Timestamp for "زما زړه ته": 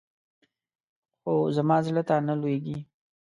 1.55-2.15